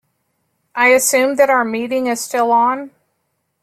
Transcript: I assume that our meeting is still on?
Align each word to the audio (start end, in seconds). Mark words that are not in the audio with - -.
I 0.73 0.87
assume 0.93 1.35
that 1.35 1.51
our 1.51 1.63
meeting 1.63 2.07
is 2.07 2.19
still 2.21 2.51
on? 2.51 2.89